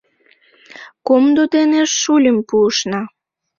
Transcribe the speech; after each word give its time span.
Комдо 1.07 1.43
дене 1.55 1.81
шӱльым 1.97 2.37
пуышна. 2.47 3.01